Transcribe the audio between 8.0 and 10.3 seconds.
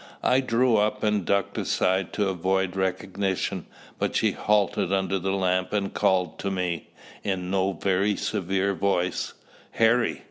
severe voice "Harry!"